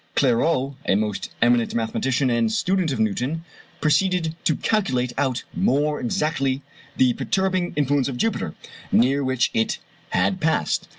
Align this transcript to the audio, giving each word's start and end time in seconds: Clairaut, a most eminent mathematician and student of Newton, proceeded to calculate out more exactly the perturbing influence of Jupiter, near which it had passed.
Clairaut, 0.15 0.77
a 0.87 0.95
most 0.95 1.29
eminent 1.43 1.75
mathematician 1.75 2.31
and 2.31 2.51
student 2.51 2.91
of 2.91 2.99
Newton, 2.99 3.45
proceeded 3.81 4.35
to 4.45 4.55
calculate 4.55 5.13
out 5.15 5.43
more 5.53 5.99
exactly 5.99 6.63
the 6.97 7.13
perturbing 7.13 7.71
influence 7.75 8.07
of 8.07 8.17
Jupiter, 8.17 8.55
near 8.91 9.23
which 9.23 9.51
it 9.53 9.77
had 10.09 10.41
passed. 10.41 10.87